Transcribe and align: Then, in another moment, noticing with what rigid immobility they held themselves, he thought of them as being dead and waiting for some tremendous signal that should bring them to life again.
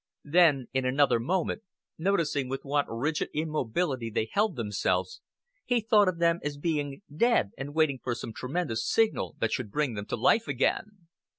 Then, 0.23 0.67
in 0.73 0.83
another 0.83 1.19
moment, 1.19 1.61
noticing 1.99 2.49
with 2.49 2.61
what 2.65 2.87
rigid 2.89 3.29
immobility 3.35 4.09
they 4.09 4.27
held 4.31 4.55
themselves, 4.55 5.21
he 5.63 5.79
thought 5.79 6.07
of 6.07 6.17
them 6.17 6.39
as 6.43 6.57
being 6.57 7.03
dead 7.15 7.51
and 7.55 7.75
waiting 7.75 7.99
for 8.03 8.15
some 8.15 8.33
tremendous 8.33 8.83
signal 8.89 9.35
that 9.37 9.51
should 9.51 9.69
bring 9.69 9.93
them 9.93 10.07
to 10.07 10.15
life 10.15 10.47
again. 10.47 11.05